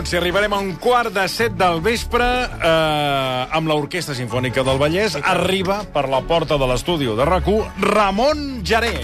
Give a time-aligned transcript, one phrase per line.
[0.00, 4.80] minuts i arribarem a un quart de set del vespre eh, amb l'Orquestra Simfònica del
[4.80, 5.18] Vallès.
[5.28, 7.44] Arriba per la porta de l'estudi de rac
[7.84, 8.94] Ramon Jaré.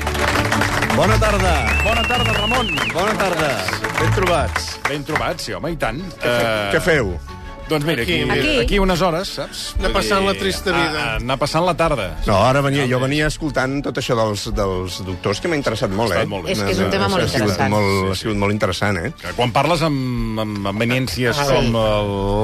[0.96, 1.54] Bona tarda.
[1.84, 2.72] Bona tarda, Ramon.
[2.94, 3.52] Bona tarda.
[4.00, 4.76] Ben trobats.
[4.88, 6.00] Ben trobat, sí, home, i tant.
[6.24, 7.12] Què feu?
[7.68, 8.78] Doncs mira, aquí, aquí, Aquí.
[8.78, 9.74] unes hores, saps?
[9.80, 11.00] Anar passant dir, la trista vida.
[11.02, 12.16] a- a- Anar passant la tarda.
[12.26, 16.12] No, ara venia, jo venia escoltant tot això dels, dels doctors, que m'ha interessat molt,
[16.14, 16.24] eh?
[16.26, 16.52] molt bé.
[16.52, 17.70] És que és un tema molt ha sigut interessant.
[17.74, 19.12] Molt, ha sigut molt interessant, eh?
[19.20, 21.42] Que quan parles amb, amb ameniències Sí.
[21.50, 21.74] com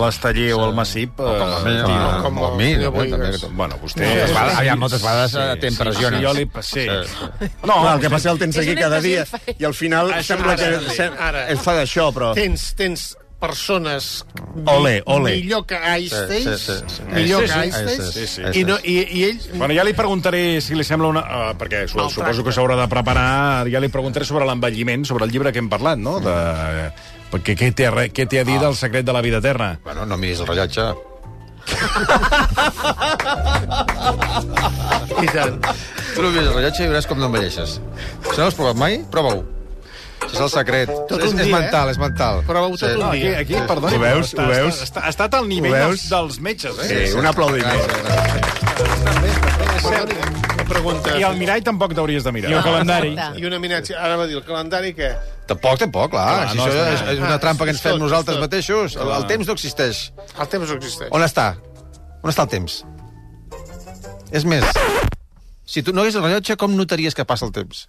[0.02, 1.20] l'Esteller o el Massip...
[1.20, 3.30] O com a mi, tio, o com com a mi, també.
[3.30, 4.02] és- Bueno, vostè...
[4.06, 6.18] Moltes vegades, aviam, moltes vegades Sí, eh, t'impressiones.
[6.20, 6.50] Sí, jo li...
[6.62, 6.80] Sí.
[6.82, 9.24] Sí, No, el que passa el tens aquí cada dia
[9.58, 10.74] i al final sembla que
[11.52, 12.34] es fa d'això, però...
[12.34, 14.22] Tens, tens persones
[14.70, 15.32] Ole, ole.
[15.40, 17.02] millor que Einstein, Sí, sí, sí.
[17.10, 17.58] millor Sí, que sí.
[17.58, 18.42] Einstein, Sí, sí.
[18.60, 19.40] i, no, i, i ell...
[19.58, 21.22] Bueno, ja li preguntaré si li sembla una...
[21.26, 22.14] Uh, perquè su Maltracte.
[22.20, 23.66] suposo que s'haurà de preparar...
[23.72, 26.20] Ja li preguntaré sobre l'envelliment, sobre el llibre que hem parlat, no?
[26.22, 26.36] De,
[27.32, 29.74] perquè què té, què té a dir del secret de la vida eterna?
[29.82, 30.92] Bueno, no miris el rellotge.
[35.22, 35.58] I tant.
[36.14, 37.78] Tu no miris el rellotge i veuràs com no envelleixes.
[37.78, 39.42] Si no l'has provat mai, prova-ho.
[40.22, 40.90] Això és el secret.
[41.08, 41.92] Tot és, un és dia, mental, eh?
[41.92, 42.42] és mental.
[42.46, 43.38] Prova-ho tot un No, aquí, dia.
[43.42, 44.32] aquí perdoni, Ho veus?
[44.34, 44.74] però Ho veus?
[44.78, 46.88] Està, està, ha estat al nivell dels, dels metges, eh?
[47.06, 47.82] Sí, un aplaudiment.
[50.68, 51.18] Pregunta.
[51.18, 52.50] I al mirall tampoc t'hauries de mirar.
[52.50, 53.10] I el calendari.
[53.36, 53.98] I una eminència.
[54.00, 55.10] Ara va dir el calendari què?
[55.50, 56.24] Tampoc, tampoc, clar.
[56.38, 58.96] Clar, si no, això és- és, una trampa que ens fem tot, nosaltres mateixos.
[58.96, 60.12] El, el temps no existeix.
[60.38, 61.10] El temps no existeix.
[61.12, 61.56] On està?
[62.22, 62.84] On està el temps?
[64.32, 64.64] És més,
[65.66, 67.88] si tu no hagués el rellotge, com notaries que passa el temps?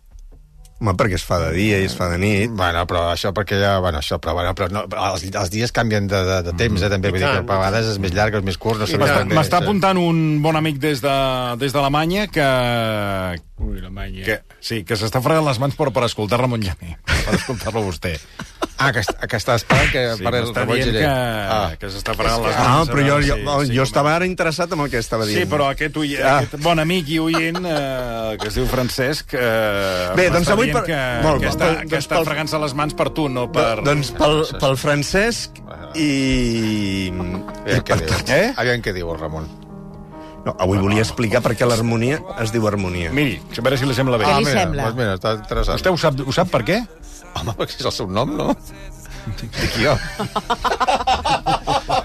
[0.82, 2.52] Home, perquè es fa de dia i es fa de nit.
[2.52, 3.78] Bueno, però això perquè ja...
[3.80, 4.82] Bueno, això, però, bueno, però no,
[5.14, 7.12] els, els dies canvien de, de, de temps, eh, també.
[7.14, 9.24] Vull dir que a vegades és més llarg, és més curt, no bé.
[9.32, 11.16] M'està apuntant un bon amic des de
[11.62, 12.50] des d'Alemanya que...
[13.64, 14.26] Ui, l'Alemanya.
[14.26, 18.18] que sí, que s'està fregant les mans per, per escoltar Ramon Llané, per escoltar-lo vostè.
[18.82, 21.70] Ah, que, que està esperant que Sí, parli Ramon que, Ah.
[21.80, 22.90] que s'està fregant les Ah, mans.
[22.92, 25.46] però jo, jo, Sí, jo sí, com- estava ara interessat en el que estava dient.
[25.46, 26.40] Sí, però aquest, ui, Ah.
[26.42, 30.74] aquest bon amic i oient, eh, que es diu Francesc, eh, Bé, doncs m'està avui
[30.76, 33.48] per- que, Molt que està, doncs que està pel- fregant-se les mans per tu, no
[33.54, 33.68] per...
[33.82, 35.60] Do, doncs pel, pel Francesc
[35.96, 37.12] i...
[37.14, 38.16] Aviam què diu.
[38.34, 38.48] Eh?
[38.64, 39.48] Aviam què diu el Ramon.
[40.44, 43.14] No, avui volia explicar per què l'harmonia es diu harmonia.
[43.16, 44.26] Miri, a veure si li sembla bé.
[44.28, 44.90] Què li mira, sembla?
[44.90, 45.78] Doncs mira, està interessant.
[45.80, 46.82] Vostè ho sap, ho sap per què?
[47.40, 48.50] Home, perquè és el seu nom, no?
[49.40, 49.94] Dic jo.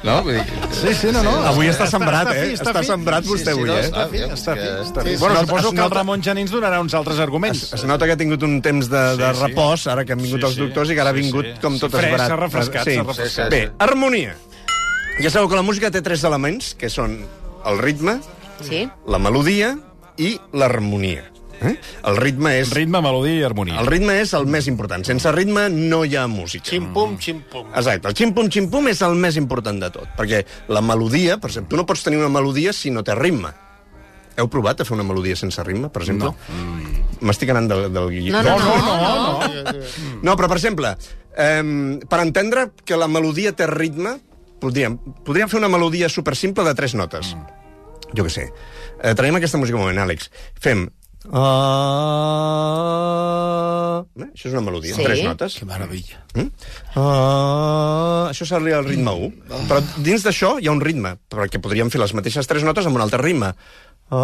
[0.04, 0.22] no?
[0.22, 0.44] Vull dir...
[0.78, 1.32] Sí, sí, no, no.
[1.50, 2.52] Avui està sembrat, fi, eh?
[2.56, 2.84] Està fi.
[2.86, 3.86] sembrat vostè avui, no, eh?
[3.88, 5.14] està fi, Està fi, està fi.
[5.16, 7.64] Sí, Bueno, es nota- suposo es que el Ramon Janí ens donarà uns altres arguments.
[7.74, 9.46] Es nota que ha tingut un temps de, de Sí, sí.
[9.48, 10.60] repòs, ara que han vingut Sí, els sí.
[10.66, 11.56] doctors i que ara ha Sí, vingut sí.
[11.62, 12.28] com Sí, tot fresc, esbarat.
[12.28, 13.28] s'ha refrescat, s'ha refrescat.
[13.28, 13.48] Sí, sí.
[13.50, 14.36] Bé, harmonia.
[15.22, 17.18] Ja sabeu que la música té tres elements, que són
[17.66, 18.20] el ritme,
[18.62, 18.88] Sí?
[19.06, 19.76] la melodia
[20.18, 21.24] i l'harmonia.
[21.60, 21.74] Eh?
[22.06, 22.70] El ritme és...
[22.74, 23.78] Ritme, melodia i harmonia.
[23.82, 25.04] El ritme és el més important.
[25.06, 26.68] Sense ritme no hi ha música.
[26.70, 27.72] Xim-pum, xim-pum.
[27.74, 31.80] Exacte, el xim-pum-xim-pum és el més important de tot, perquè la melodia, per exemple, tu
[31.80, 33.50] no pots tenir una melodia si no té ritme.
[34.38, 36.30] Heu provat a fer una melodia sense ritme, per exemple?
[36.30, 37.04] No.
[37.26, 38.36] M'estic anant del, del guió.
[38.36, 38.98] No, no, no.
[39.02, 39.86] no, no.
[40.22, 40.94] No, però, per exemple,
[41.34, 44.14] eh, per entendre que la melodia té ritme,
[44.62, 44.94] podríem,
[45.26, 47.34] podríem fer una melodia supersimple de tres notes.
[47.34, 47.58] Mm.
[48.14, 48.46] Jo què sé.
[49.02, 50.30] Eh, traiem aquesta música un moment, Àlex.
[50.62, 50.86] Fem...
[51.26, 51.34] Uh...
[54.18, 54.28] Eh?
[54.32, 55.02] Això és una melodia, Sí.
[55.04, 55.56] tres notes.
[55.58, 56.22] Que meravella.
[56.34, 56.48] Mm?
[56.94, 59.32] Uh, això seria el ritme 1.
[59.68, 62.96] Però dins d'això hi ha un ritme, perquè podríem fer les mateixes tres notes amb
[62.96, 63.52] un altre ritme.
[64.10, 64.18] Uh,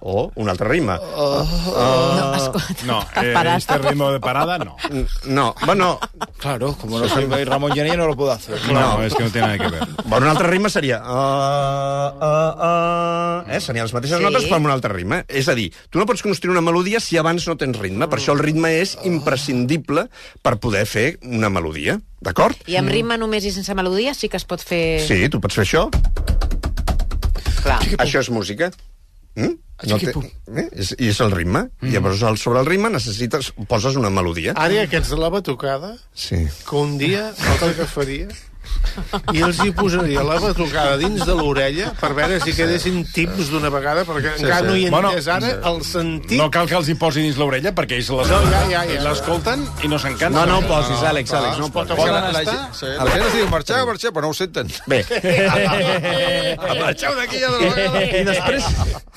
[0.00, 0.96] o un altre ritme.
[0.98, 4.76] No, escolta, No, eh, este ritmo de parada, no.
[5.26, 5.98] No, bueno,
[6.38, 8.58] Claro, como no soy Ramón Llaní, no lo puedo hacer.
[8.72, 9.86] No, és que no té nada que ver.
[10.04, 10.98] bueno, un altre ritme seria...
[11.06, 12.52] Uh, uh,
[13.46, 13.60] uh, eh?
[13.62, 14.24] Serien les mateixes Sí.
[14.24, 15.22] notes però amb un altre ritme.
[15.28, 18.08] És a dir, tu no pots construir una melodia si abans no tens ritme.
[18.10, 20.08] Per això el ritme és imprescindible
[20.42, 22.00] per poder fer una melodia.
[22.22, 22.58] D'acord?
[22.70, 25.00] I amb ritme només i sense melodia sí que es pot fer...
[25.06, 25.88] Sí, tu pots fer això.
[27.62, 27.80] Clar.
[28.02, 28.70] Això és música.
[29.34, 29.54] Mm?
[29.88, 30.68] No té, eh?
[30.78, 31.64] és, I és el ritme.
[31.80, 31.90] Mm.
[31.94, 34.52] Llavors, al- sobre el ritme necessites, poses una melodia.
[34.56, 36.44] Ara aquests de la batucada, Sí.
[36.68, 37.30] que un dia,
[37.62, 38.28] el que faria...
[39.32, 43.70] i els hi posaria la batucada dins de l'orella per veure si quedessin tips d'una
[43.72, 44.66] vegada, perquè Sí, encara sí.
[44.68, 46.36] no hi he Bueno, entès ara el sentit...
[46.40, 49.00] No cal que els hi posi dins l'orella, perquè ells les- No, ja, ja, ja.
[49.06, 50.36] l'escolten i no s'encanten.
[50.36, 52.02] No, no ho posis, Àlex, Àlex, no ho pot posis.
[52.04, 52.54] Poden la, estar?
[52.54, 54.68] gent, sí, la gent es diu marxar, marxar, però no ho senten.
[54.86, 55.02] Bé,
[56.82, 58.02] Marxeu d'aquí ja de la vegada.
[58.04, 58.68] i després,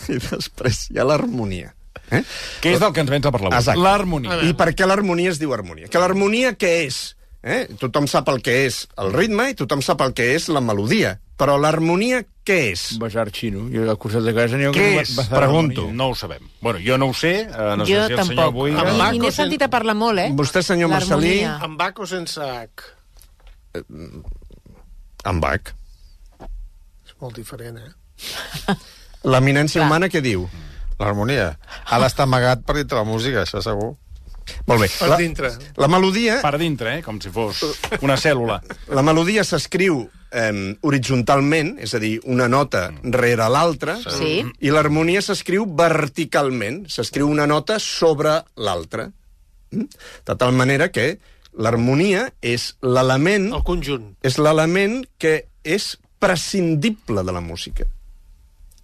[0.10, 1.74] i després hi ha l'harmonia.
[2.14, 2.22] Eh?
[2.62, 3.82] Què és del que ens vens a parlar avui?
[3.82, 4.40] L'harmonia.
[4.46, 5.88] I per què l'harmonia es diu harmonia?
[5.90, 7.00] Que l'harmonia què és?
[7.46, 7.68] Eh?
[7.78, 11.20] Tothom sap el que és el ritme i tothom sap el que és la melodia.
[11.38, 12.86] Però l'harmonia què és?
[12.98, 13.68] Basar xino.
[13.70, 15.12] Jo al costat de casa n'hi ha Què que és?
[15.30, 15.84] Pregunto.
[15.84, 15.94] harmonia.
[16.00, 16.48] No ho sabem.
[16.64, 18.54] Bueno, jo no ho sé, eh, no sé Jo si el senyor tampoc.
[18.56, 18.80] Boiga...
[18.82, 20.30] Amb I, Baco i n'he sen- sentit a parlar molt, eh?
[20.34, 21.36] Vostè, senyor Marcelí.
[21.44, 22.90] Amb H o sense H?
[25.26, 25.74] amb Bach.
[27.06, 28.76] És molt diferent, eh?
[29.26, 30.48] L'eminència humana què diu?
[31.00, 31.58] L'harmonia.
[31.92, 33.96] Ha d'estar amagat per dintre la música, això segur.
[34.68, 34.90] Molt bé.
[35.00, 35.50] Per La, dintre.
[35.78, 37.02] la melodia, Per dintre, eh?
[37.04, 37.64] Com si fos
[38.02, 38.62] una cèl·lula.
[38.90, 44.44] la melodia s'escriu eh, horitzontalment, és a dir, una nota rere l'altra, Sí.
[44.60, 49.10] i l'harmonia s'escriu verticalment, s'escriu una nota sobre l'altra.
[49.72, 49.88] Mm?
[50.26, 51.20] De tal manera que
[51.58, 54.16] l'harmonia és l'element El conjunt.
[54.22, 57.86] és l'element que és prescindible de la música.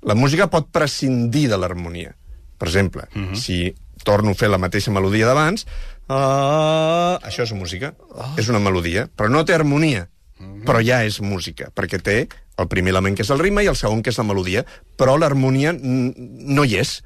[0.03, 2.15] La música pot prescindir de l'harmonia.
[2.57, 3.35] Per exemple, uh -huh.
[3.35, 5.65] si torno a fer la mateixa melodia d'abans,
[6.07, 8.33] uh, això és música, oh.
[8.41, 10.07] és una melodia, però no té harmonia,
[10.39, 10.65] uh -huh.
[10.65, 12.27] però ja és música, perquè té
[12.57, 14.65] el primer element que és el ritme i el segon que és la melodia,
[14.97, 17.01] però l'harmonia no hi és.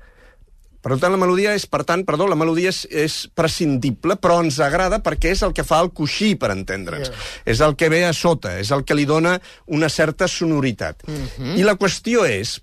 [0.85, 4.59] Per tant, la melodia és, per tant, perdó, la melodia és, és prescindible, però ens
[4.61, 7.09] agrada perquè és el que fa el coixí, per entendre'ns.
[7.09, 7.17] Yeah.
[7.55, 11.01] És el que ve a sota, és el que li dona una certa sonoritat.
[11.07, 11.57] Mm -hmm.
[11.57, 12.61] I la qüestió és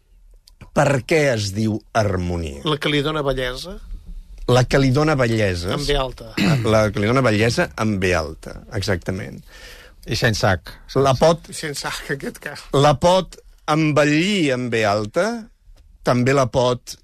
[0.72, 2.62] per què es diu harmonia?
[2.64, 3.80] La que li dona bellesa,
[4.48, 5.74] La que li dona bellesa.
[5.76, 6.32] amb B alta.
[6.72, 9.42] La que li dona bellesa amb B alta, exactament.
[10.06, 10.98] I sense H.
[10.98, 12.64] La pot, Sense H, en aquest cas.
[12.74, 13.38] la pot
[13.70, 15.28] embellir amb B alta,
[16.02, 16.96] també la pot,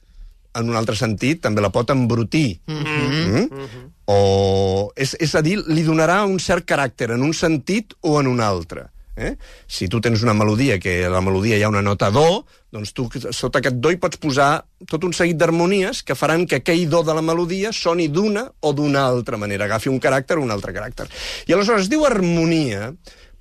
[0.58, 2.58] en un altre sentit, també la pot embrutir.
[2.66, 3.50] Mm -hmm.
[3.50, 3.88] mm?
[4.10, 8.26] O, és, és a dir, li donarà un cert caràcter en un sentit o en
[8.26, 8.88] un altre.
[9.16, 9.36] Eh?
[9.66, 13.06] Si tu tens una melodia, que la melodia hi ha una nota do, doncs tu
[13.32, 14.50] sota aquest do hi pots posar
[14.90, 18.74] tot un seguit d'harmonies que faran que aquell do de la melodia soni d'una o
[18.76, 21.08] d'una altra manera, agafi un caràcter o un altre caràcter.
[21.48, 22.92] I aleshores es diu harmonia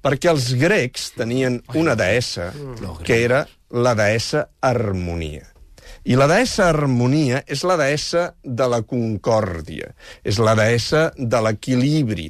[0.03, 2.53] perquè els grecs tenien una deessa
[3.03, 5.43] que era la deessa harmonia.
[6.07, 9.91] I la deessa harmonia és la deessa de la concòrdia,
[10.23, 12.29] és la deessa de l'equilibri,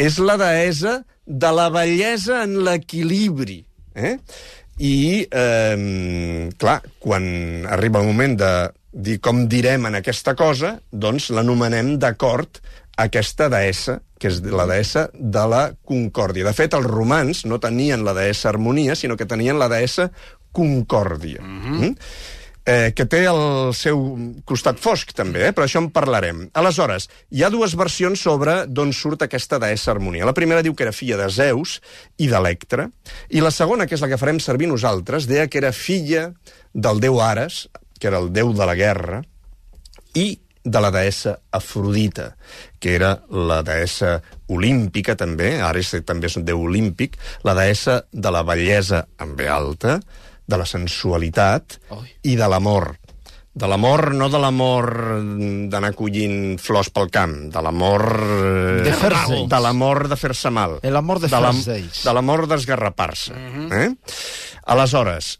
[0.00, 3.66] és la deessa de la bellesa en l'equilibri.
[3.98, 4.16] Eh?
[4.78, 8.52] I, eh, clar, quan arriba el moment de
[8.92, 12.60] dir com direm en aquesta cosa, doncs l'anomenem d'acord
[12.98, 16.46] aquesta deessa, que és la deessa de la concòrdia.
[16.48, 20.10] De fet, els romans no tenien la deessa harmonia, sinó que tenien la deessa
[20.52, 21.42] concòrdia.
[21.42, 21.80] Mm -hmm.
[21.80, 21.94] mm?
[22.68, 24.02] Eh, que té el seu
[24.48, 25.52] costat fosc, també, eh?
[25.56, 26.44] però això en parlarem.
[26.58, 30.28] Aleshores, hi ha dues versions sobre d'on surt aquesta deessa harmonia.
[30.28, 31.78] La primera diu que era filla de Zeus
[32.20, 32.88] i d'Electra,
[33.32, 36.28] i la segona, que és la que farem servir nosaltres, deia que era filla
[36.74, 37.66] del déu Ares,
[37.98, 39.22] que era el déu de la guerra,
[40.14, 40.28] i
[40.68, 42.34] de la deessa Afrodita,
[42.78, 44.18] que era la deessa
[44.52, 47.16] olímpica, també, Ares també és un déu olímpic,
[47.48, 50.02] la deessa de la bellesa en ve alta,
[50.48, 52.08] de la sensualitat Oi.
[52.32, 52.94] i de l'amor.
[53.58, 54.86] De l'amor, no de l'amor
[55.72, 58.04] d'anar collint flors pel camp, de l'amor...
[58.22, 59.40] eh, De fer-se.
[59.50, 60.76] De l'amor de fer-se mal.
[60.86, 62.04] L'amor de fer-se.
[62.06, 63.34] De l'amor d'esgarrapar-se.
[63.34, 63.88] eh?
[64.70, 65.32] Aleshores,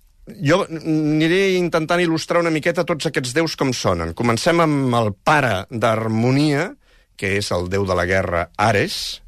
[0.45, 4.15] jo aniré intentant il·lustrar una miqueta tots aquests déus com sonen.
[4.19, 6.73] Comencem amb el pare d'harmonia,
[7.19, 9.21] que és el déu de la guerra Ares,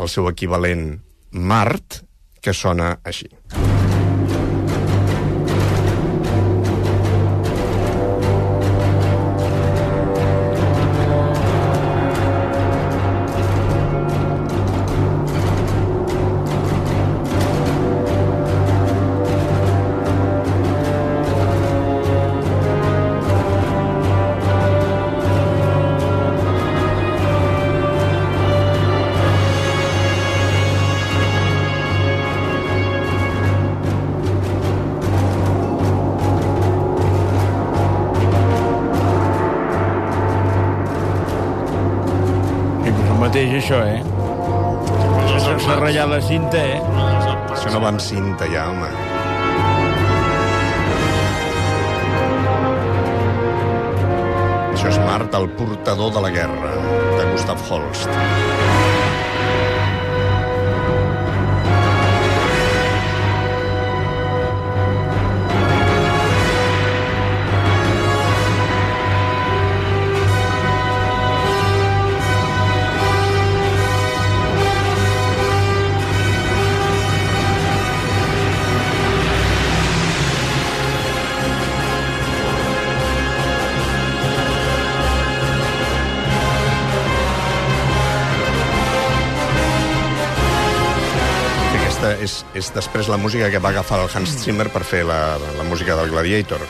[0.00, 0.98] el seu equivalent
[1.30, 2.02] Mart,
[2.42, 3.28] que sona així.
[43.44, 44.02] Mateix, això, eh?
[45.40, 46.80] S'ha s'ha ratllat la cinta, eh?
[47.52, 48.88] Això no va amb cinta, ja, home.
[54.72, 56.76] Això és Mart, el portador de la guerra,
[57.18, 58.63] de Gustav Holst.
[92.54, 95.64] És, és després la música que va agafar el Hans Zimmer per fer la, la
[95.68, 96.60] música del Gladiator.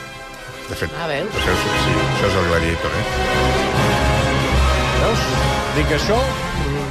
[0.69, 1.29] De fet, Ah, veus?
[1.37, 3.05] Això, és, sí, això és el Gladiator, eh?
[5.03, 5.25] Veus?
[5.77, 6.19] Dic això...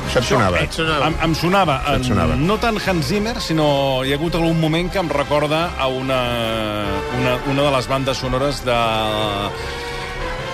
[0.04, 0.58] Això et sonava.
[0.62, 1.06] Et sonava.
[1.08, 2.34] Em, em sonava, Et en, sonava.
[2.38, 6.20] no tant Hans Zimmer, sinó hi ha hagut algun moment que em recorda a una,
[7.18, 8.76] una, una de les bandes sonores de...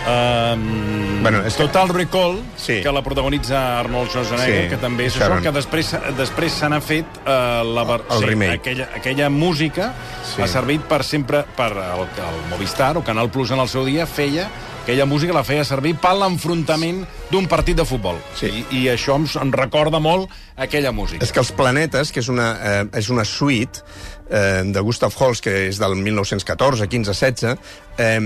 [0.07, 2.80] Um, Bueno, és que- Total Recall, Sí.
[2.83, 5.38] que la protagonitza Arnold Schwarzenegger, Sí, que també és Sharon.
[5.38, 8.54] això, que després, després se n'ha fet uh, la, ver- El remake.
[8.54, 9.92] aquella, aquella música
[10.35, 10.40] Sí.
[10.42, 14.07] ha servit per sempre per el, el Movistar o Canal Plus en el seu dia
[14.07, 14.49] feia
[14.83, 18.16] aquella música la feia servir per l'enfrontament d'un partit de futbol.
[18.35, 18.47] Sí.
[18.71, 21.23] I, I això em, em recorda molt aquella música.
[21.23, 23.83] És que els planetes, que és una, eh, és una suite
[24.30, 27.58] eh, de Gustav Holst, que és del 1914, 15, 16,
[27.99, 28.20] eh,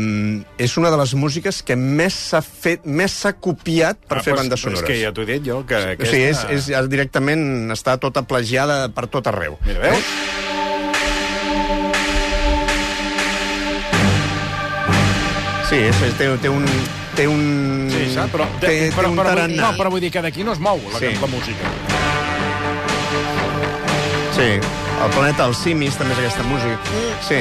[0.58, 4.32] és una de les músiques que més s'ha fet, més s'ha copiat per Ah, fer
[4.34, 4.82] pues- bandes sonores.
[4.84, 6.12] És que ja t'ho he dit jo, que O aquesta...
[6.12, 9.58] sigui, és, és, és directament està tota plagiada per tot arreu.
[9.66, 10.04] Mira, veus?
[15.68, 16.66] Sí, és, és, té, té un...
[17.14, 17.88] Té un...
[17.92, 18.32] Sí, saps?
[18.34, 19.56] Però, té, té però, un però, tarannà.
[19.62, 21.12] no, però vull dir que d'aquí no es mou la, Sí.
[21.20, 21.70] la música.
[24.34, 24.49] Sí,
[25.04, 26.78] el planeta dels simis també és aquesta música.
[27.26, 27.40] Sí,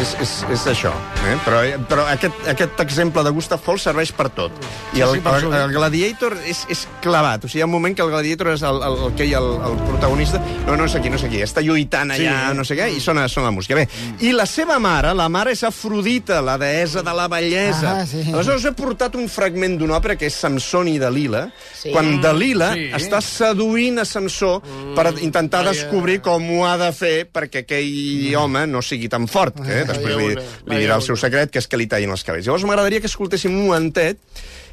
[0.00, 0.90] és, és, és això.
[1.28, 1.34] Eh?
[1.44, 4.52] Però, però aquest, aquest exemple de Gustav Holst serveix per tot.
[4.96, 7.44] I el, el, el Gladiator és, és clavat.
[7.44, 9.34] O sigui, hi ha un moment que el Gladiator és el, el, el que hi
[9.36, 10.40] ha el, el protagonista.
[10.66, 11.42] No, no és aquí, no és aquí.
[11.44, 12.56] Està lluitant allà, Sí.
[12.58, 13.76] no sé què, i sona, sona la música.
[13.78, 13.86] Bé,
[14.26, 17.98] i la seva mare, la mare és Afrodita, la deessa de la bellesa.
[18.02, 18.24] Ah, sí.
[18.32, 21.46] Aleshores he portat un fragment d'una òpera que és Samson i Dalila,
[21.76, 21.90] Sí.
[21.92, 22.88] quan Dalila Sí.
[22.96, 24.60] està seduint a Samsó
[24.96, 29.60] per intentar descobrir com ho ha de fer perquè aquell home no sigui tan fort.
[29.66, 29.81] Eh?
[29.90, 30.30] Després li,
[30.70, 32.46] li dirà el seu secret, que és que li tallin els cabells.
[32.46, 34.18] Llavors m'agradaria que escoltéssim un momentet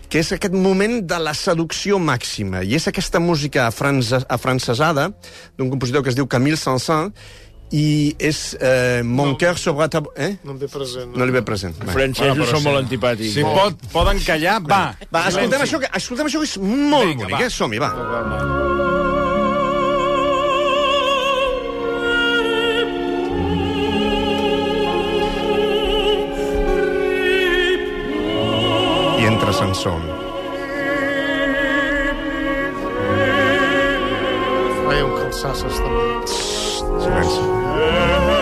[0.09, 2.63] que és aquest moment de la seducció màxima.
[2.65, 5.11] I és aquesta música afrances, afrancesada
[5.57, 7.13] d'un compositor que es diu Camille Saint-Saëns
[7.69, 10.01] i és eh, Mon cœur sobre ta...
[10.17, 10.31] Eh?
[10.41, 11.13] No em ve present.
[11.13, 11.77] No li ve present.
[11.77, 11.93] Bé.
[11.93, 13.35] Francesos són molt antipàtics.
[13.37, 14.83] Si pot, poden callar, va.
[15.13, 17.45] Va, escoltem això, que, escoltem això que és molt Vinga, bonic, va.
[17.45, 17.53] eh?
[17.53, 17.91] Som-hi, va.
[17.93, 18.88] I
[29.59, 30.01] entra Sansón.
[34.89, 36.27] Ai, un calçasses, també.
[37.03, 38.38] Silenci.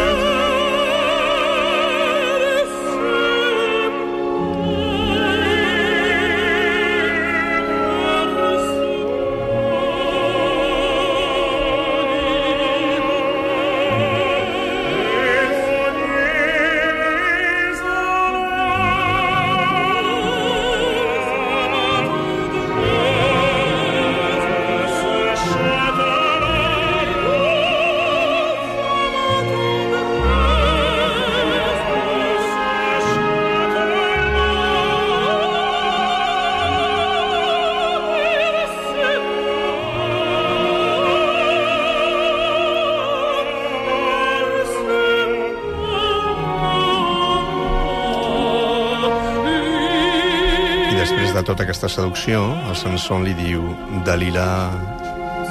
[51.37, 52.39] De tota aquesta seducció,
[52.69, 53.61] el Sansón li diu
[54.07, 54.49] Dalila,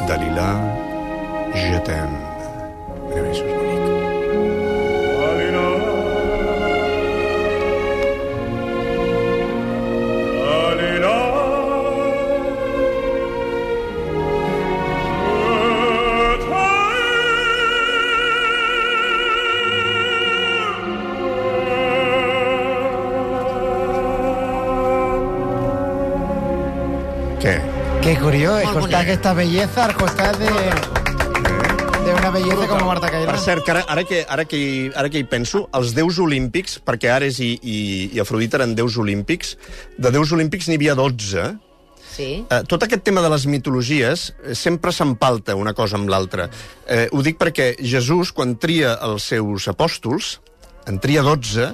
[0.09, 0.49] Dalila,
[1.55, 2.36] je t'aime.
[28.97, 30.51] Escoltar aquesta bellesa al costat de,
[32.07, 33.31] de una bellesa com Marta Cairó.
[33.33, 36.19] Per cert, que ara, ara, que, ara, que, hi- ara que hi penso, els déus
[36.23, 37.77] olímpics, perquè Ares i, i,
[38.17, 39.57] i Afrodita eren déus olímpics,
[39.99, 41.55] de déus olímpics n'hi havia 12,
[42.17, 42.47] Sí.
[42.49, 46.47] Eh, tot aquest tema de les mitologies eh, sempre s'empalta una cosa amb l'altra.
[46.89, 50.39] Eh, ho dic perquè Jesús, quan tria els seus apòstols,
[50.89, 51.67] en tria 12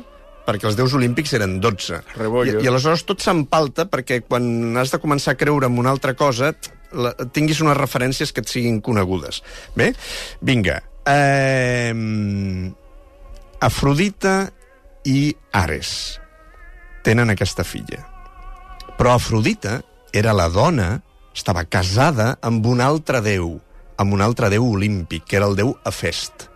[0.43, 2.01] perquè els déus olímpics eren 12.
[2.17, 2.59] Rebollo.
[2.59, 6.17] I, I aleshores tot s'empalta perquè quan has de començar a creure en una altra
[6.19, 6.51] cosa
[6.95, 9.43] la, tinguis unes referències que et siguin conegudes.
[9.77, 9.93] Bé?
[10.41, 10.81] Vinga.
[11.07, 11.95] Eh,
[13.63, 14.37] Afrodita
[15.09, 15.93] i Ares
[17.03, 18.03] tenen aquesta filla.
[18.99, 19.81] Però Afrodita
[20.13, 21.01] era la dona,
[21.35, 23.57] estava casada amb un altre déu,
[23.99, 26.52] amb un altre déu olímpic, que era el déu Hefest.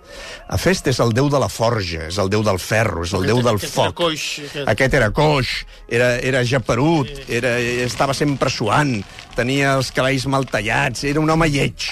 [0.53, 3.43] Hefest és el déu de la forja, és el déu del ferro, és el déu
[3.43, 3.95] del Aquest era foc.
[3.97, 4.69] coix, aquest.
[4.69, 5.53] Aquest era coix,
[5.89, 9.01] era, era japerut, era, estava sempre suant,
[9.37, 11.89] tenia els cabells mal tallats, era un home lleig.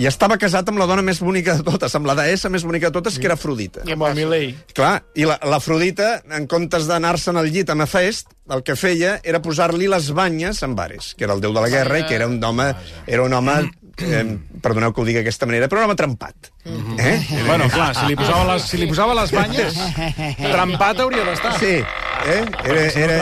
[0.00, 2.88] I estava casat amb la dona més bonica de totes, amb la deessa més bonica
[2.90, 3.82] de totes, que era Afrodita.
[3.88, 4.52] Com el Milei.
[4.74, 9.38] Clar, i la- l'Afrodita, en comptes d'anar-se'n al llit amb Hefest, el que feia era
[9.40, 12.26] posar-li les banyes amb Ares, que era el déu de la guerra i que era
[12.26, 12.74] un home,
[13.06, 13.70] era un home
[14.00, 14.22] eh,
[14.62, 16.50] perdoneu que ho digui d'aquesta manera, però un home trempat.
[16.64, 17.16] Eh?
[17.50, 19.78] Bueno, clar, si li posava les, si li posava les banyes,
[20.40, 21.54] trempat hauria d'estar.
[21.60, 22.40] Sí, eh?
[22.64, 23.20] Era, si era,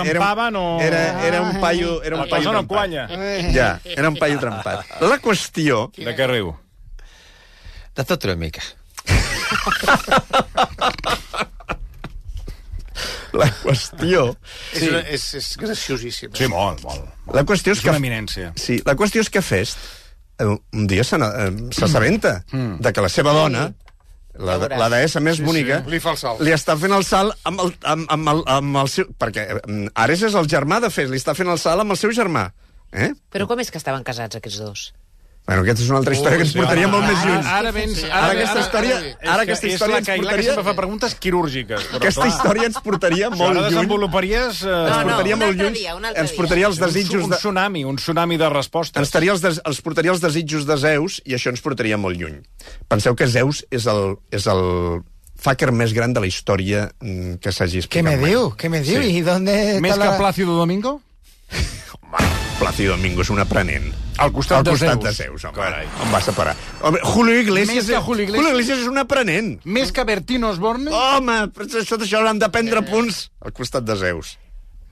[0.51, 2.69] no- era, era un paio, era un paio trempat.
[2.77, 3.07] quanya.
[3.55, 4.99] Ja, era un paio trempat.
[5.05, 5.87] La qüestió...
[5.97, 6.55] De què riu?
[7.99, 8.63] De tot una mica.
[13.39, 14.23] La qüestió...
[14.75, 16.33] És, una, és, és graciosíssim.
[16.35, 17.05] Sí, molt, molt.
[17.37, 17.93] La qüestió és És que...
[17.93, 18.53] una eminència.
[18.59, 19.79] Sí, la qüestió és que Fest
[20.47, 22.79] un dia eh, s'assabenta Mm.
[22.81, 23.73] de que la seva dona,
[24.39, 26.41] la, la deessa més bonica, Li fa el salt.
[26.41, 29.07] li està fent el salt amb el, amb, amb el, amb el seu...
[29.19, 31.99] Perquè eh, Ares és el germà de Fest, li està fent el salt amb el
[31.99, 32.51] seu germà.
[32.93, 33.11] Eh?
[33.35, 34.85] Però com és que estaven casats aquests dos?
[35.49, 37.47] Bueno, aquesta és una altra història que ens portaria molt més lluny.
[37.49, 38.03] Ara vens...
[38.05, 38.97] Ara aquesta història,
[39.33, 40.49] ara aquesta és història la ens Cailà que portaria...
[40.53, 41.87] sempre fa preguntes quirúrgiques.
[41.89, 43.71] Però, Aquesta clar, història ens portaria molt ara lluny.
[43.73, 44.61] desenvoluparies...
[44.61, 45.79] Eh, No, ens no, portaria un molt lluny.
[45.79, 46.37] dia, un ens dia.
[46.37, 47.39] portaria els un, desitjos un de...
[47.41, 49.01] tsunami, un tsunami de respostes.
[49.01, 52.43] ens, els des, els portaria els desitjos de Zeus i això ens portaria molt lluny.
[52.93, 54.63] Penseu que Zeus és el, és el
[55.41, 58.35] fucker més gran de la història mm, que s'hagi ¿Qué explicat me mai.
[58.35, 58.53] diu?
[58.53, 59.01] ¿Qué me diu?
[59.01, 59.17] Sí.
[59.17, 60.19] ¿Y dónde Més está que la...
[60.19, 61.01] Plácido Domingo?
[62.61, 63.95] Plácido Domingo és un aprenent.
[64.19, 65.05] Al costat Al de costat Zeus.
[65.05, 65.55] de Zeus, home.
[65.55, 65.87] Carai.
[66.03, 66.57] On va separar?
[66.83, 68.43] Home, Julio Iglesias, Més que Julio Iglesias.
[68.43, 69.55] Julio Iglesias és un aprenent.
[69.65, 70.91] Més que Bertino Osborne?
[70.91, 74.37] Home, però això d'això hauran de prendre punts al costat de Zeus.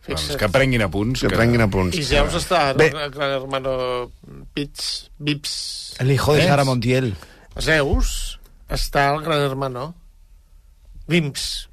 [0.07, 1.25] Doncs que prenguin apunts.
[1.25, 1.99] Que prenguin apunts.
[1.99, 2.93] I Zeus està Bé.
[2.95, 4.13] el gran hermano
[4.55, 5.57] Pits, Vips.
[5.99, 6.47] El hijo de.
[6.47, 7.15] Sara Montiel.
[7.59, 8.39] Zeus
[8.71, 9.95] està al gran hermano
[11.09, 11.69] Vims.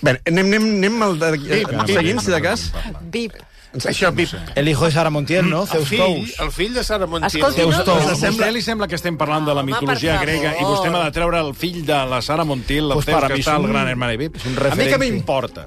[0.00, 1.30] Bé, anem, anem, anem al de...
[1.36, 2.20] Vinga.
[2.20, 2.66] si de cas.
[3.12, 3.36] Vip.
[3.72, 4.28] Això, Vip.
[4.56, 5.62] El hijo de Sara Montiel, ¿no?
[5.62, 6.40] El Zeus fill, Tous.
[6.40, 7.40] el fill de Sara Montiel.
[7.40, 8.22] Escolti, no, Zeus A Tous.
[8.24, 11.04] vostè li sembla que estem parlant de la Home, mitologia per grega i vostè m'ha
[11.04, 13.64] de treure el fill de la Sara Montiel, el Pues Zeus que està és al
[13.64, 15.66] un- gran hermano és A mi que m'importa?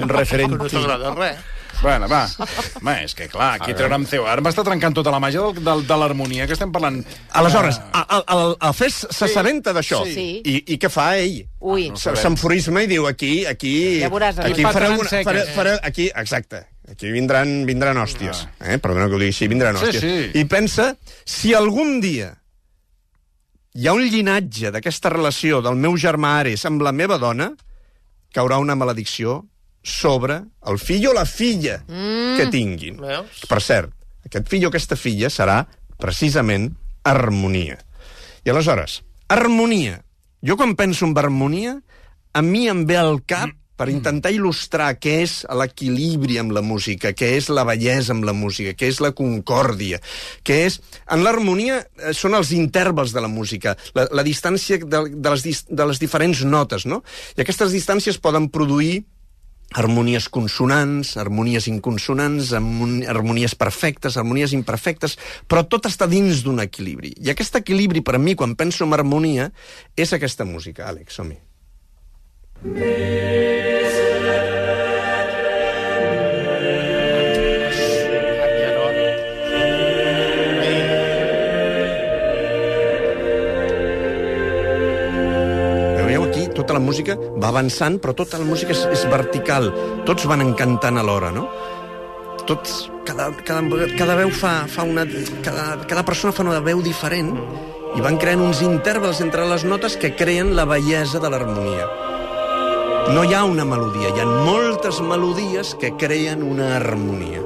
[0.00, 0.56] Un referente.
[0.56, 1.36] No t'agrada res.
[1.82, 2.26] Bueno, va.
[2.80, 4.26] Home, és que clar, aquí treure'm Zeus.
[4.26, 7.02] Ara m'està trencant tota la màgia del, del, de l'harmonia que estem parlant.
[7.36, 10.02] Aleshores, a, a, a, a Fes s'assabenta d'això.
[10.08, 10.40] Sí.
[10.42, 11.42] I, I què fa ell?
[11.60, 11.90] Ui.
[11.94, 14.00] Se- S'enfurisma i diu, aquí, aquí...
[14.00, 16.64] Ja veuràs, aquí aquí fareu fareu, fareu, aquí, exacte.
[16.90, 18.46] Aquí vindran, vindran hòsties.
[18.60, 18.78] Eh?
[18.78, 20.00] Perdona que ho digui així, vindran Sí, hòsties.
[20.00, 20.38] sí.
[20.38, 20.92] I pensa,
[21.24, 22.30] si algun dia
[23.76, 27.50] hi ha un llinatge d'aquesta relació del meu germà Ares amb la meva dona,
[28.32, 29.42] caurà una maledicció
[29.82, 32.36] sobre el fill o la filla mm.
[32.38, 32.96] que tinguin.
[33.02, 33.44] Veus?
[33.50, 33.92] Per cert,
[34.26, 35.60] aquest fill o aquesta filla serà
[36.00, 36.70] precisament
[37.06, 37.76] harmonia.
[38.46, 40.00] I aleshores, harmonia.
[40.42, 41.76] Jo quan penso en harmonia,
[42.32, 47.12] a mi em ve al cap per intentar il·lustrar què és l'equilibri amb la música,
[47.12, 50.00] què és la bellesa amb la música, què és la concòrdia,
[50.46, 50.80] què és...
[51.12, 55.66] En l'harmonia eh, són els intervals de la música, la, la distància de, de, les,
[55.68, 57.02] de les diferents notes, no?
[57.36, 59.04] I aquestes distàncies poden produir
[59.74, 65.18] harmonies consonants, harmonies inconsonants, harmon- harmonies perfectes, harmonies imperfectes,
[65.50, 67.12] però tot està dins d'un equilibri.
[67.20, 69.50] I aquest equilibri, per a mi, quan penso en harmonia,
[69.96, 70.86] és aquesta música.
[70.86, 71.18] Àlex.
[71.18, 71.45] Veieu aquí?
[86.56, 89.68] Tota la música va avançant, però tota la música és, és vertical.
[90.08, 91.44] Tots van encantant alhora, no?
[92.48, 95.04] Tots, cada, cada, cada veu fa, fa una...
[95.44, 97.30] Cada, cada persona fa una veu diferent
[97.94, 102.05] i van creant uns intervals entre les notes que creen la bellesa de l'harmonia.
[103.14, 107.40] No hi ha una melodia, hi ha moltes melodies que creen una harmonia.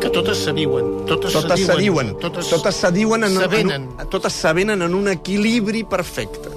[0.00, 1.04] Que totes se diuen.
[1.06, 3.36] Totes, Totes se diuen, Totes, totes se diuen en,
[3.72, 6.52] en, totes s'avenen en un equilibri perfecte.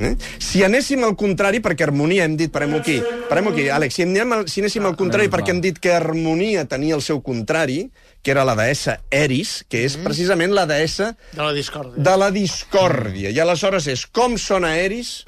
[0.00, 0.14] Eh?
[0.40, 4.32] Si anéssim al contrari, perquè harmonia hem dit, parem aquí, parem aquí, Àlex, si, anem,
[4.32, 7.90] al- si anéssim al contrari, perquè hem dit que harmonia tenia el seu contrari,
[8.24, 12.00] que era la deessa Eris, que és precisament la deessa De la discòrdia.
[12.00, 13.28] de la discòrdia.
[13.32, 15.18] I aleshores és com sona Eris?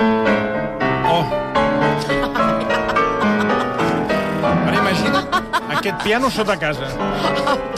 [1.12, 1.25] Oh!
[4.42, 5.20] Ara imagina
[5.77, 6.88] aquest piano sota casa.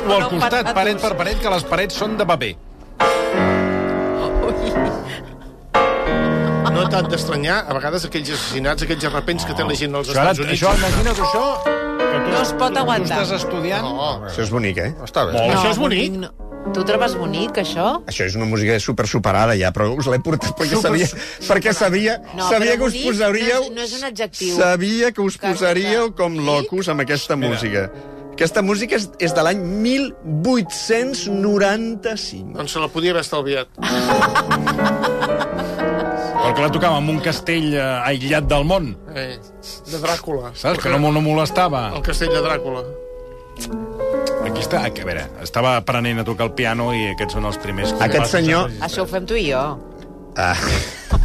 [0.04, 2.52] O al costat, paret per paret, que les parets són de paper.
[6.74, 10.20] No t'han d'estranyar, a vegades, aquells assassinats, aquells arrepents que té la gent als Això,
[10.20, 10.58] ara, Estats Units.
[10.58, 11.44] això imagina't això...
[11.64, 13.20] Que tu, No es pot tu aguantar.
[13.22, 13.86] estàs estudiant...
[13.86, 14.90] No, Això és bonic, eh?
[15.06, 15.32] Està bé.
[15.38, 15.54] Molt.
[15.54, 16.18] Això és bonic.
[16.24, 16.28] No.
[16.72, 17.84] Tu ho trobes bonic, això?
[18.10, 21.06] Això és una música super superada ja, però us l'he portat perquè sabia,
[21.48, 23.60] perquè sabia, No, sabia que us posaríeu...
[23.60, 24.56] no és- no és un adjectiu.
[24.56, 27.90] Sabia que us Que- posaríeu que- com locos amb aquesta música.
[28.34, 32.52] Aquesta música és, és de l'any 1895.
[32.58, 33.68] Doncs se la podia haver estalviat.
[36.44, 39.38] Perquè la tocava en un castell eh, aïllat del món, Eh,
[39.90, 40.50] de Dràcula.
[40.54, 40.78] saps?
[40.82, 41.92] Que no, no molestava.
[41.94, 42.82] El castell de Dràcula.
[44.44, 47.92] Aquí està, a veure, estava aprenent a tocar el piano i aquests són els primers...
[47.94, 49.62] Aquest compassos senyor- Això ho fem tu i jo.
[50.36, 50.56] Ah.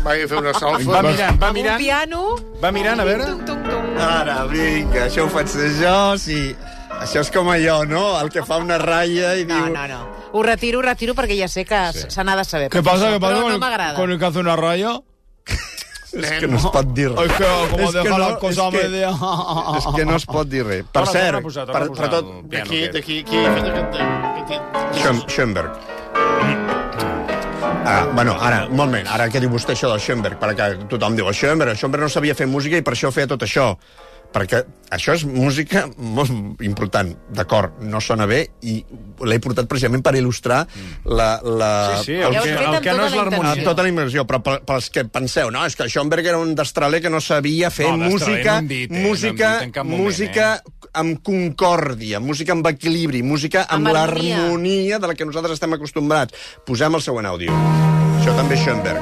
[0.05, 0.85] Va fer una salfa.
[0.93, 2.21] Va mirant, va Amb un mirant, piano...
[2.63, 3.25] va mirant, a veure...
[3.25, 3.97] Tum, tum, tum.
[4.05, 5.49] Ara, vinga, això ho faig
[5.81, 6.55] jo, sí.
[6.99, 8.05] Això és com allò, no?
[8.21, 9.73] El que fa una ratlla i No, diu...
[9.75, 9.99] no, no.
[10.31, 12.05] Ho retiro, ho retiro, perquè ja sé que Sí.
[12.07, 12.69] se n'ha de saber.
[12.69, 13.09] ¿Qué pasa?
[13.09, 13.95] Això, ¿Qué pasa Però con, no el- m'agrada.
[14.03, 14.99] el que hace una raya?
[16.13, 17.19] És que no es pot dir res.
[17.29, 19.09] Es que como És que no, és que- media...
[19.77, 20.83] És que no es pot dir res.
[20.91, 22.25] Per Torna, cert, torna per, per tot...
[22.49, 23.23] D'aquí, d'aquí.
[24.99, 25.71] Schoen- Schoenberg.
[27.85, 30.37] Ah, bueno, ara, un moment, ara què diu vostè això del Schoenberg?
[30.41, 33.27] Perquè tothom diu, el Schoenberg, el Schoenberg no sabia fer música i per això feia
[33.31, 33.71] tot això.
[34.29, 34.59] Perquè
[34.93, 38.75] això és música molt important, d'acord, no sona bé i
[39.25, 40.59] l'he portat precisament per il·lustrar
[41.05, 41.29] la...
[41.43, 43.63] la Sí, sí, el, el que, el que no tota és la l'harmonia.
[43.65, 47.01] tota la immersió, però per- pels que penseu, no, és que Schoenberg era un destraler
[47.01, 50.51] que no sabia fer No, música, no dit, eh, no música, cap moment, música
[50.93, 54.37] amb concòrdia, música amb equilibri, música amb, Amb harmonia.
[54.37, 56.33] l'harmonia de la que nosaltres estem acostumbrats.
[56.65, 57.53] Posem el següent àudio.
[58.21, 59.01] Això també és Schoenberg.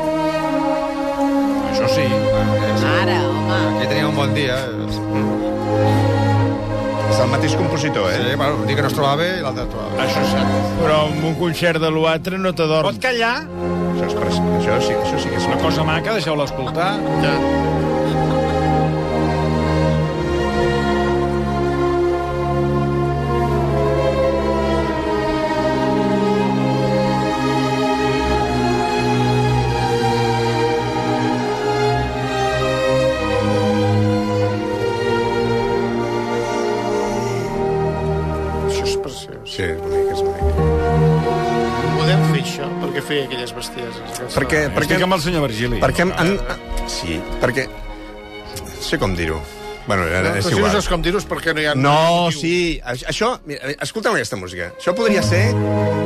[1.71, 2.66] Això sí.
[3.65, 4.57] Aquí tenia un bon dia.
[7.07, 8.17] És el mateix compositor, eh?
[8.19, 10.05] Sí, bueno, un dia que no es trobava bé i l'altre es trobava bé.
[10.05, 10.41] Això sí.
[10.81, 12.91] Però amb un concert de l'altre no t'adorms.
[12.91, 13.35] Pot callar?
[13.97, 16.91] Això, és això, sí, això sí que és Una cosa maca, deixeu-la escoltar.
[17.23, 17.33] Ja.
[44.77, 45.79] Perquè, Estic amb el senyor Virgili.
[45.81, 46.35] perquè en,
[46.91, 47.67] sí, perquè...
[47.67, 49.39] No sé com dir-ho.
[49.87, 50.71] Bueno, No, és si igual.
[50.75, 51.75] saps com dir-ho és perquè no hi ha...
[51.75, 53.37] No, sí, això...
[53.47, 54.73] Mira, escolta'm aquesta música.
[54.77, 55.45] Això podria ser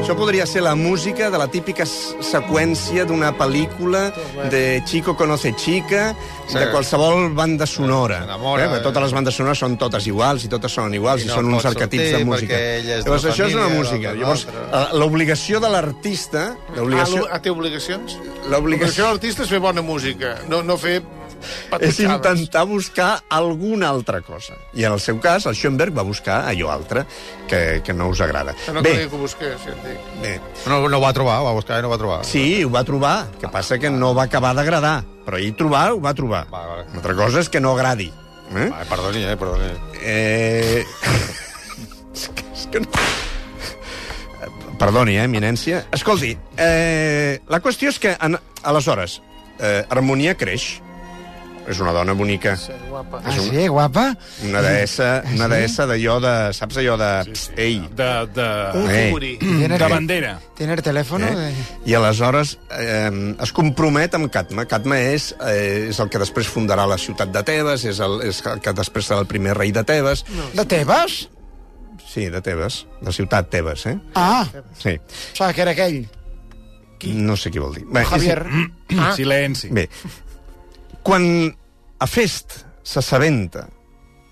[0.01, 4.07] això podria ser la música de la típica seqüència d'una pel·lícula
[4.51, 6.15] de Chico conoce chica,
[6.51, 6.57] Sí.
[6.59, 8.23] de qualsevol banda sonora.
[8.25, 8.79] Enamora, eh?
[8.83, 11.53] Totes les bandes sonores són totes iguals i totes són iguals I i, no són
[11.53, 12.57] uns arquetips de música.
[12.83, 14.13] Llavors, això és una família, música.
[14.19, 16.43] Llavors, eh, l'obligació de l'artista...
[16.75, 18.17] Ah, ah, té obligacions?
[18.51, 20.99] L'obligació de l'artista és fer bona música, no, no fer
[21.79, 24.55] és intentar buscar alguna altra cosa.
[24.73, 27.05] I en el seu cas, el Schoenberg va buscar allò altre
[27.47, 28.53] que, que no us agrada.
[28.65, 30.09] Que no Bé, que busqués, ja et dic.
[30.21, 30.33] bé,
[30.67, 32.19] No, no ho va trobar, ho va buscar i no ho va trobar.
[32.25, 33.15] Sí, ho va trobar.
[33.41, 35.01] Que passa que no va acabar d'agradar.
[35.25, 36.45] Però ell trobar, ho va trobar.
[36.51, 36.79] Va, va.
[36.89, 38.11] Una altra cosa és que no agradi.
[38.51, 38.67] Eh?
[38.71, 39.71] Va, perdoni, eh, perdoni.
[40.01, 40.85] eh...
[42.13, 42.87] és que, és que no...
[44.81, 45.83] Perdoni, eh, eminència.
[45.93, 49.19] Escolti, eh, la qüestió és que, en, aleshores,
[49.59, 50.79] eh, Harmonia creix.
[51.69, 52.55] És una dona bonica.
[52.57, 53.19] Sí, guapa.
[53.23, 54.05] Ah, sí, guapa?
[54.47, 56.31] Una deessa, una deessa d'allò de...
[56.57, 57.09] Saps allò de...
[57.29, 58.47] Psst, ei, De, de,
[58.79, 59.37] Un Eh.
[59.39, 60.39] Tiene, de bandera.
[60.57, 61.35] tiene el teléfono Eh?
[61.35, 61.53] de...
[61.91, 64.65] I aleshores eh, es compromet amb Catma.
[64.65, 68.41] Catma és, eh, és el que després fundarà la ciutat de Tebes, és el, és
[68.45, 70.25] el que després serà el primer rei de Tebes.
[70.57, 71.27] ¿De Tebas?
[72.11, 73.97] Sí, de Tebes, de ciutat Tebes, eh?
[74.15, 74.45] Ah,
[74.77, 76.07] Sí, o sea, que era aquell.
[77.03, 77.85] no sé qui vol dir.
[77.89, 78.43] Bé, Javier.
[78.99, 79.13] Ah.
[79.15, 79.69] Silenci.
[79.73, 79.87] Bé,
[81.03, 81.23] quan
[81.99, 83.67] a Fest s'assabenta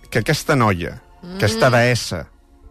[0.10, 0.96] que aquesta noia,
[1.36, 2.24] aquesta deessa,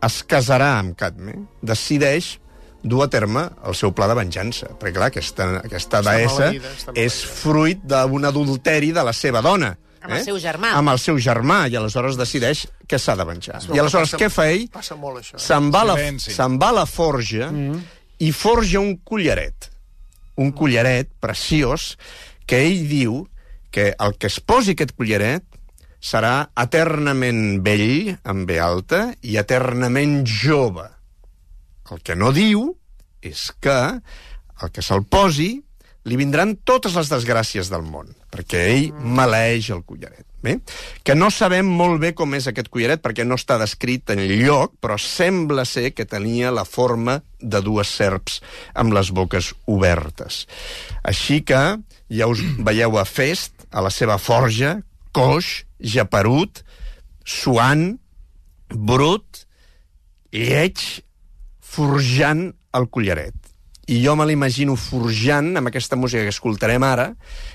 [0.02, 2.36] es casarà amb Cadme, decideix
[2.82, 4.70] dur a terme el seu pla de venjança.
[4.78, 6.94] Perquè, clar, aquesta, aquesta deessa maleïda.
[6.94, 9.74] és fruit d'un adulteri de la seva dona.
[9.74, 10.04] eh?
[10.06, 10.72] Amb el seu germà.
[10.78, 13.62] Amb el seu germà, i aleshores decideix que s'ha de venjar.
[13.74, 14.68] I aleshores Passa- què fa ell?
[14.72, 15.34] Passa molt, això.
[15.34, 15.42] eh?
[15.42, 17.80] Se'n va, la, se'n va a la forja mm.
[18.22, 19.70] i forja un collaret.
[20.38, 21.96] Un collaret preciós
[22.46, 23.26] que ell diu
[23.70, 25.44] que el que es posi aquest collaret
[25.98, 30.86] serà eternament vell, amb B alta, i eternament jove.
[31.90, 32.68] El que no diu
[33.24, 33.78] és que
[34.62, 35.50] el que se'l posi
[36.08, 40.27] li vindran totes les desgràcies del món, perquè ell maleeix el collaret.
[40.42, 40.60] Bé?
[41.02, 44.76] Que no sabem molt bé com és aquest collaret, perquè no està descrit en lloc,
[44.78, 48.38] però sembla ser que tenia la forma de dues serps
[48.78, 50.44] amb les boques obertes.
[51.02, 51.62] Així que
[52.08, 54.78] ja us veieu a Fest, a la seva forja,
[55.12, 56.62] coix, japerut,
[57.26, 57.90] suant,
[58.70, 59.44] brut,
[60.32, 61.02] lleig,
[61.60, 62.48] forjant
[62.78, 63.34] el collaret.
[63.88, 67.14] I jo me l'imagino forjant amb aquesta música que escoltarem ara,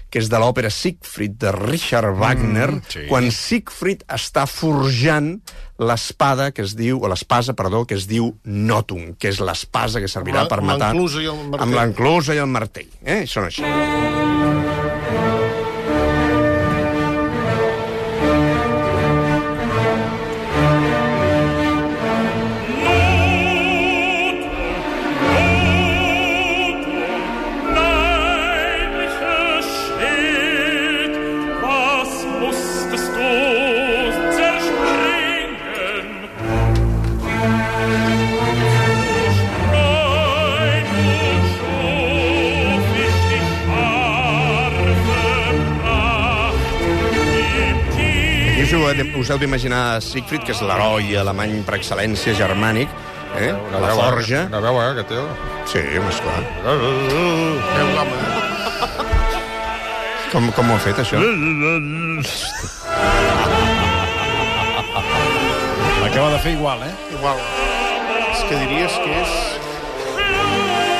[0.09, 3.03] que és de l'òpera Siegfried de Richard Wagner, mm, sí.
[3.09, 5.35] quan Siegfried està forjant
[5.77, 10.09] l'espada que es diu, o l'espasa, perdó, que es diu Notum, que és l'espasa que
[10.09, 10.91] servirà Amb la- per amb matar...
[10.93, 11.61] l'enclusa i el martell.
[11.67, 12.91] Amb l'enclusa i el martell.
[13.05, 13.23] Eh?
[13.29, 13.61] Són així.
[13.65, 14.62] Was
[49.33, 52.91] heu d'imaginar Siegfried, que és l'heroi alemany per excel·lència germànic,
[53.33, 53.49] eh?
[53.49, 54.03] Una la veu, eh?
[54.03, 54.41] forja.
[54.51, 55.21] Una veu, eh, que té.
[55.71, 56.41] Sí, home, esclar.
[56.67, 58.51] Veu l'home, eh?
[60.33, 61.17] Com, com ho ha fet, això?
[66.01, 66.93] L'acaba de fer igual, eh?
[67.17, 67.37] Igual.
[68.29, 69.31] És que diries que és...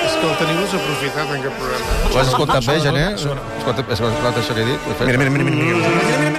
[0.03, 1.85] És que el teniu desaprofitat en aquest programa.
[2.09, 3.05] Ho has escoltat bé, Gené?
[3.17, 4.79] Escolta, has escoltat això que he dit?
[5.05, 6.32] Mira, mira, mira, mira, mira, mira, mira,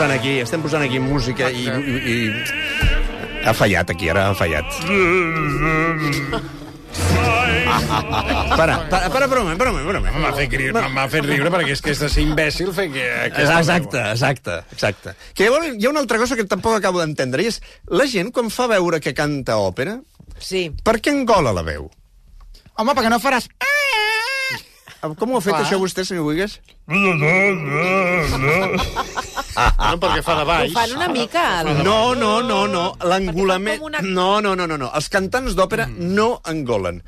[0.00, 2.14] posant aquí, estem posant aquí música i, i, i...
[3.44, 4.64] Ha fallat aquí, ara ha fallat.
[8.56, 10.10] Para, para, para, broma, broma, broma.
[10.10, 13.04] M'ha fet, riure, m'ha fet riure perquè és que és de ser imbècil fer que...
[13.28, 15.14] aquesta Exacte, exacte, exacte.
[15.36, 18.32] Que llavors hi ha una altra cosa que tampoc acabo d'entendre, i és la gent,
[18.34, 20.00] quan fa veure que canta òpera,
[20.40, 20.68] Sí.
[20.84, 21.88] per què engola la veu?
[22.76, 23.48] Home, perquè no faràs...
[25.00, 25.62] Com ho ha fet Clar.
[25.64, 26.58] això vostè, senyor Wigues?
[26.90, 27.14] No,
[30.00, 30.72] perquè fa de Ho baix.
[30.74, 31.44] fan una mica...
[31.62, 31.82] El...
[31.84, 32.84] No, no, no, no.
[33.08, 33.80] L'engolament...
[33.82, 34.90] Una- No, no, no, no, no.
[34.96, 37.02] Els cantants d'òpera no engolen.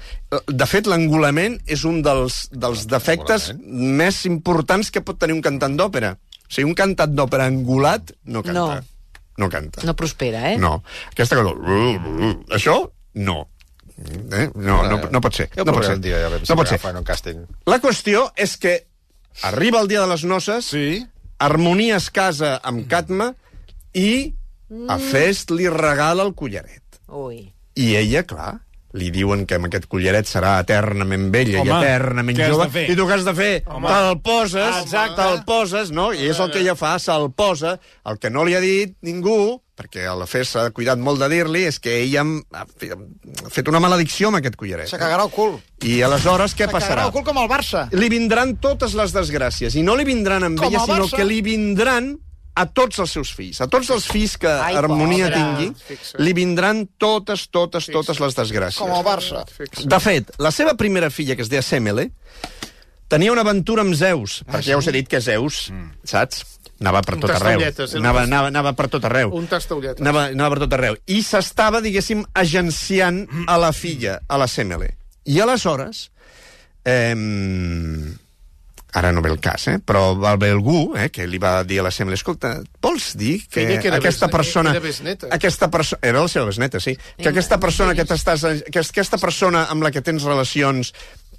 [0.48, 5.76] De fet, l'engolament és un dels, dels defectes més importants que pot tenir un cantant
[5.78, 6.14] d'òpera.
[6.16, 8.80] O sigui, un cantant d'òpera engolat no canta.
[8.82, 8.88] No.
[9.40, 9.84] No canta.
[9.88, 10.58] No prospera, eh?
[10.60, 10.82] No.
[11.12, 11.52] Aquesta cosa...
[12.56, 12.76] Això,
[13.14, 13.38] no.
[14.32, 14.50] Eh?
[14.54, 15.48] No, no, no pot ser.
[15.54, 15.98] Ja ho No pot ser.
[16.00, 16.80] dia, ja No pot ser.
[16.96, 17.46] un càsting.
[17.66, 18.86] La qüestió és que
[19.42, 21.06] arriba el dia de les noces, Sí?
[21.38, 23.34] Harmonia es casa amb Catma
[23.94, 24.34] i
[24.88, 26.82] a Fest li regala el collaret.
[27.08, 27.52] Ui.
[27.74, 28.60] I ella, clar,
[28.92, 32.68] li diuen que amb aquest collaret serà eternament vella Home, i eternament jove.
[32.86, 33.50] I tu què has de fer?
[33.64, 35.16] Te'l poses, Exacte.
[35.18, 36.12] te'l poses, no?
[36.12, 37.78] I és el que ella fa, se'l posa.
[38.06, 41.28] El que no li ha dit ningú, perquè a la Fest s'ha cuidat molt de
[41.28, 44.88] dir-li, és que ella ha ha fet una maledicció amb aquest collaret.
[44.88, 45.58] Se cagarà el cul.
[45.82, 47.06] I aleshores què Se cagarà passarà?
[47.06, 47.88] el cul com el Barça.
[47.92, 49.74] li vindran totes les desgràcies.
[49.76, 52.14] I no li vindran amb Com ella, el sinó que li vindran
[52.54, 53.60] a tots els seus fills.
[53.64, 55.38] A tots els fills que Ai, Harmonia pobra.
[55.56, 56.18] tingui, Fixa.
[56.20, 58.78] li vindran totes, totes, totes les desgràcies.
[58.78, 59.44] Com el Barça.
[59.84, 62.10] De fet, la seva primera filla, que es deia Semele,
[63.12, 65.66] tenia una aventura amb Zeus, Ah, perquè ja us he dit que Zeus,
[66.08, 66.42] saps?
[66.82, 67.60] Anava per Un tot arreu.
[68.00, 69.30] Anava, anava, anava per tot arreu.
[69.38, 70.00] Un tastaulletes.
[70.02, 70.96] Anava, anava per tot arreu.
[71.06, 74.88] I s'estava, diguéssim, agenciant a la filla, a la Semele.
[75.30, 76.08] I aleshores,
[76.84, 77.14] eh,
[78.94, 79.78] ara no ve el cas, eh?
[79.78, 83.38] però va haver algú eh, que li va dir a la Semele, escolta, vols dir
[83.46, 84.74] que, que aquesta besne- persona...
[84.74, 85.30] era besneta.
[85.32, 86.00] Aquesta persona...
[86.02, 86.96] Era la seva besneta, sí.
[87.16, 88.44] Que aquesta persona que t'estàs...
[88.68, 90.92] Que aquesta persona amb la que tens relacions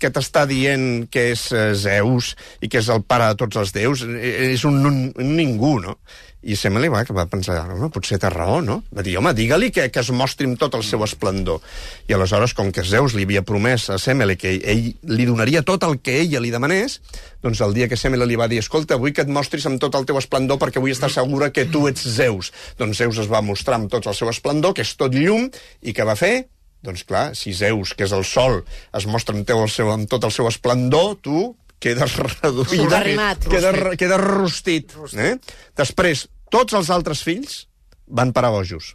[0.03, 3.71] que t'està dient que és eh, Zeus i que és el pare de tots els
[3.75, 5.97] déus, eh, és un, un, un ningú, no?
[6.43, 8.81] I Semele va, va pensar, home, potser té raó, no?
[8.91, 11.63] Va dir, home, digue-li que, que es mostri amb tot el seu esplendor.
[12.11, 15.85] I aleshores, com que Zeus li havia promès a Semele que ell li donaria tot
[15.87, 16.99] el que ella li demanés,
[17.43, 19.95] doncs el dia que Semele li va dir, escolta, vull que et mostris amb tot
[19.95, 22.51] el teu esplendor perquè vull estar segura que tu ets Zeus.
[22.79, 25.47] Doncs Zeus es va mostrar amb tot el seu esplendor, que és tot llum,
[25.79, 26.35] i què va fer?
[26.83, 28.61] Doncs clar, si Zeus, que és el sol,
[28.95, 32.91] es mostra amb, teu, el seu, amb tot el seu esplendor, tu quedes reduït.
[32.91, 33.47] Arrimat.
[33.47, 34.97] Quedes, quedes rostit.
[35.15, 35.37] Eh?
[35.79, 37.63] Després, tots els altres fills
[38.07, 38.93] van parar bojos.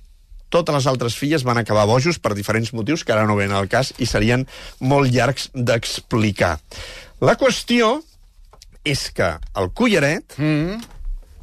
[0.52, 3.68] Totes les altres filles van acabar bojos per diferents motius que ara no ven al
[3.68, 4.46] cas i serien
[4.80, 6.54] molt llargs d'explicar.
[7.20, 7.98] La qüestió
[8.88, 10.97] és que el collaret mm.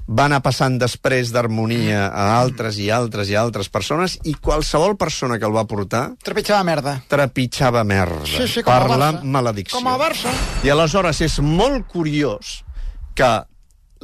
[0.07, 5.39] Va anar passant després d'harmonia a altres i altres i altres persones i qualsevol persona
[5.41, 6.99] que el va portar Trepitjava merda.
[7.09, 9.79] trepitjava merda Sí, sí, com per la maledicció.
[9.79, 10.29] Com el Barça.
[10.63, 12.59] I aleshores és molt curiós
[13.15, 13.31] que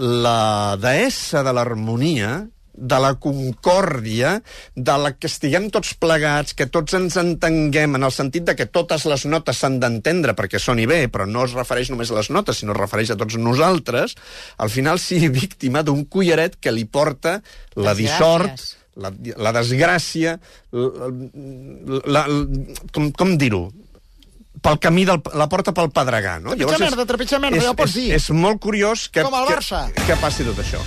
[0.02, 4.38] la deessa de l'harmonia de la concòrdia,
[4.76, 8.66] de la que estiguem tots plegats, que tots ens entenguem, en el sentit de que
[8.66, 12.32] totes les notes s'han d'entendre perquè soni bé, però no es refereix només a les
[12.32, 14.16] notes, sinó es refereix a tots nosaltres,
[14.58, 17.42] al final sigui víctima d'un collaret que li porta
[17.76, 17.98] la Desgràcies.
[18.02, 18.68] dissort,
[19.02, 20.36] la, la desgràcia,
[20.72, 21.08] la,
[22.06, 22.28] la, la,
[22.92, 23.70] com, com dir-ho?
[24.62, 26.52] pel camí del, la porta pel Pedregà, no?
[26.54, 28.12] Trepitjar merda, trepitjar merda, és, ja ho pots és, dir.
[28.20, 29.88] És molt curiós que, Com el que, Barça.
[30.06, 30.84] que passi tot això.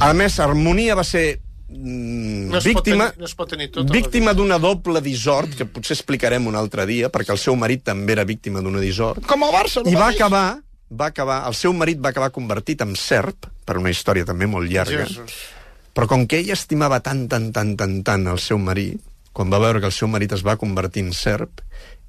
[0.00, 4.34] A més, Harmonia va ser mm, No víctima, tenir- no es pot tenir la víctima
[4.34, 8.24] d'una doble dissort, que potser explicarem un altre dia, perquè el seu marit també era
[8.24, 11.98] víctima d'una dissort, Com el Barça, el i va acabar, va acabar, el seu marit
[12.02, 15.32] va acabar convertit en serp, per una història també molt llarga, Jesús.
[15.94, 19.00] però com que ella estimava tant, tant, tant, tant, tant el seu marit,
[19.32, 21.60] quan va veure que el seu marit es va convertir en serp,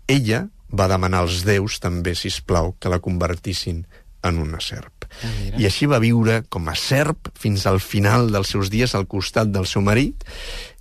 [0.08, 3.86] ella va demanar als déus també, si plau, que la convertissin
[4.24, 4.93] en una serp.
[5.58, 9.52] I així va viure com a serp fins al final dels seus dies al costat
[9.54, 10.26] del seu marit.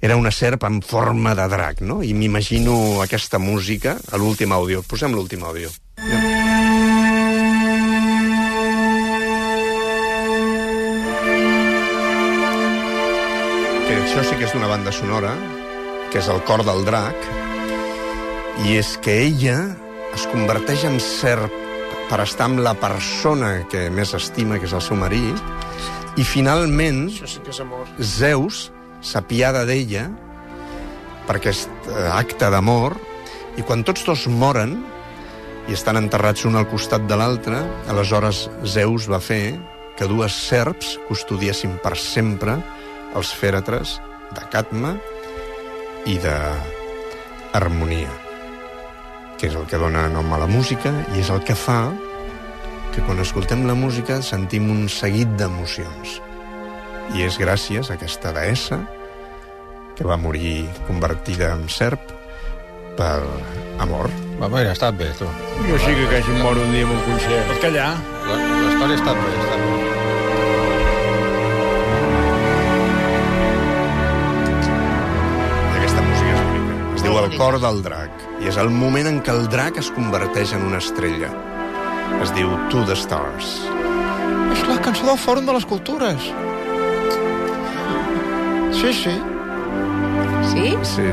[0.01, 2.03] Era una serp en forma de drac, no?
[2.03, 4.83] I m'imagino aquesta música a l'últim àudio.
[4.83, 5.71] Posem l'últim àudio.
[13.83, 15.33] que això sí que és d'una banda sonora,
[16.13, 17.27] que és el cor del drac,
[18.65, 19.57] i és que ella
[20.15, 21.72] es converteix en serp
[22.13, 25.39] per estar amb la persona que més estima, que és el seu marit,
[26.21, 27.89] i finalment Això sí que és amor.
[28.05, 28.67] Zeus
[29.01, 30.11] s'apiada d'ella
[31.25, 32.99] per aquest eh, acte d'amor,
[33.57, 34.75] i quan tots dos moren
[35.71, 39.57] i estan enterrats un al costat de l'altre, aleshores Zeus va fer
[39.97, 42.59] que dues serps custodiessin per sempre
[43.17, 43.97] els fèretres
[44.37, 44.99] de Catma
[46.05, 46.37] i de
[47.57, 48.13] Harmonia,
[49.43, 51.89] que és el que dona nom a la música i és el que fa
[52.95, 56.21] que quan escoltem la música sentim un seguit d'emocions.
[57.19, 58.79] I és gràcies a aquesta deessa
[59.99, 62.15] que va morir convertida en serp
[62.97, 63.19] per
[63.83, 64.07] amor.
[64.39, 65.27] Va, mira, ha estat bé, tu.
[65.67, 67.49] Jo sí que em moro un dia amb un concert.
[67.51, 67.91] Pot callar?
[68.29, 69.72] La- L'història ha estat bé, ha estat bé.
[77.23, 78.11] El cor del drac.
[78.43, 81.31] I és el moment en què el drac es converteix en una estrella.
[82.23, 83.53] Es diu To the Stars.
[84.53, 86.27] És la cançó del Fòrum de les Cultures.
[88.81, 89.15] Sí, sí.
[90.53, 90.67] Sí?
[90.83, 91.07] Sí.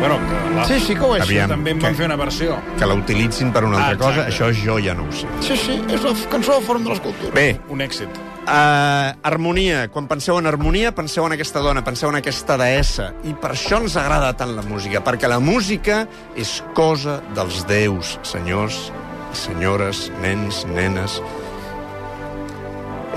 [0.00, 0.64] Bueno, que la...
[0.64, 1.22] Sí, sí que ho és.
[1.26, 1.50] Aviam.
[1.52, 2.56] també en van que- fer una versió.
[2.78, 4.52] Que la utilitzin per una Ah, altra cosa, exacte.
[4.54, 5.26] això jo ja no ho sé.
[5.40, 7.34] Sí, sí, és la cançó del Fòrum de les Cultures.
[7.34, 8.08] Bé, Un èxit.
[8.50, 9.84] Uh, harmonia.
[9.94, 13.12] Quan penseu en harmonia, penseu en aquesta dona, penseu en aquesta deessa.
[13.22, 16.02] I per això ens agrada tant la música, perquè la música
[16.34, 18.88] és cosa dels déus, senyors
[19.32, 21.20] senyores, nens, nenes.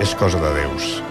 [0.00, 1.02] És cosa de déus.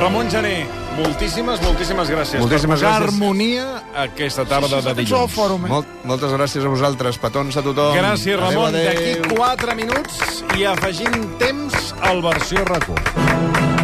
[0.00, 0.64] Ramon Gené,
[0.98, 3.14] moltíssimes, moltíssimes gràcies Moltíssimes per posar gràcies.
[3.14, 3.66] harmonia
[4.04, 5.32] aquesta tarda sí, de dilluns.
[5.34, 5.72] Fòrum, eh?
[5.74, 7.96] Molt, moltes gràcies a vosaltres, petons a tothom.
[7.98, 8.72] Gràcies, Ramon.
[8.72, 13.83] D'aquí 4 minuts i afegint temps al versió RAC1.